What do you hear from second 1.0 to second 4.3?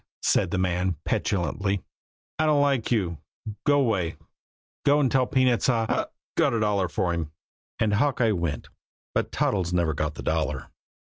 petulantly. "I don't like you. Go 'way!